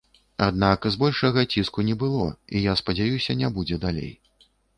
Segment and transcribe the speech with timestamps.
[0.45, 2.25] Аднак, збольшага, ціску не было
[2.57, 4.11] і я спадзяюся, не будзе далей.